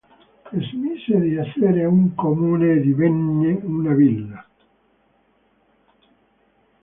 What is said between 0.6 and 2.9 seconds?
Smise di essere un comune e